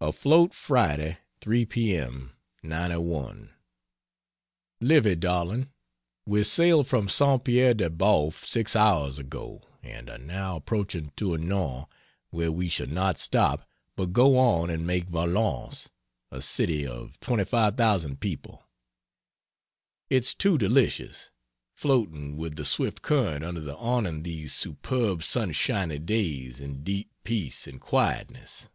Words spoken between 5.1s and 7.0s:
darling, we sailed